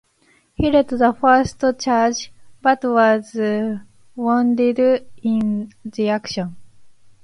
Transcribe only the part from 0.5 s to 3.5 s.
He led the first charge, but was